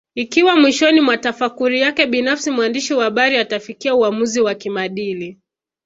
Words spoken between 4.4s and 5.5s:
wa kimaadili